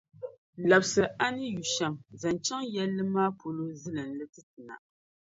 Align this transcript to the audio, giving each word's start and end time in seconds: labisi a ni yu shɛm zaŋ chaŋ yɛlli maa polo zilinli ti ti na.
labisi 0.69 1.01
a 1.25 1.27
ni 1.35 1.45
yu 1.55 1.63
shɛm 1.73 1.93
zaŋ 2.21 2.35
chaŋ 2.45 2.61
yɛlli 2.73 3.03
maa 3.13 3.29
polo 3.39 3.63
zilinli 3.81 4.25
ti 4.33 4.41
ti 4.49 4.59
na. 4.67 4.73